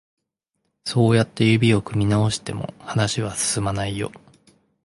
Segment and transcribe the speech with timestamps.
[0.83, 4.11] そうやって指を組み直しても、話は進まないよ。